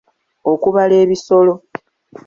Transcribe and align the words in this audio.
Okubala 0.51 0.95
ebisolo. 1.03 1.53